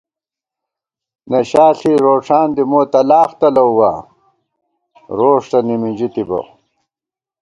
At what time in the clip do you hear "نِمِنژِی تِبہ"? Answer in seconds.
5.67-6.39